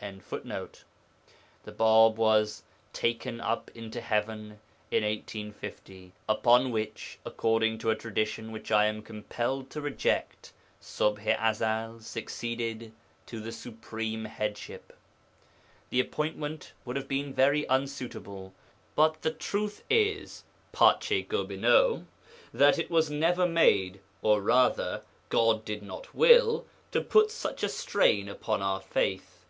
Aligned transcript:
1.] 0.00 0.22
The 1.64 1.72
Bāb 1.72 2.14
was 2.14 2.62
'taken 2.92 3.40
up 3.40 3.68
into 3.74 4.00
heaven' 4.00 4.60
in 4.92 5.02
1850 5.02 6.12
upon 6.28 6.70
which 6.70 7.18
(according 7.26 7.78
to 7.78 7.90
a 7.90 7.96
Tradition 7.96 8.52
which 8.52 8.70
I 8.70 8.86
am 8.86 9.02
compelled 9.02 9.70
to 9.70 9.80
reject) 9.80 10.52
Ṣubḥ 10.80 11.36
i 11.40 11.50
Ezel 11.50 12.00
succeeded 12.00 12.92
to 13.26 13.40
the 13.40 13.50
Supreme 13.50 14.26
Headship. 14.26 14.96
The 15.90 15.98
appointment 15.98 16.74
would 16.84 16.94
have 16.94 17.08
been 17.08 17.34
very 17.34 17.64
unsuitable, 17.68 18.54
but 18.94 19.22
the 19.22 19.32
truth 19.32 19.82
is 19.90 20.44
(pace 20.70 21.24
Gobineau) 21.26 22.04
that 22.54 22.78
it 22.78 22.88
was 22.88 23.10
never 23.10 23.48
made, 23.48 23.98
or 24.22 24.40
rather, 24.42 25.02
God 25.28 25.64
did 25.64 25.82
not 25.82 26.14
will 26.14 26.66
to 26.92 27.00
put 27.00 27.32
such 27.32 27.64
a 27.64 27.68
strain 27.68 28.28
upon 28.28 28.62
our 28.62 28.80
faith. 28.80 29.44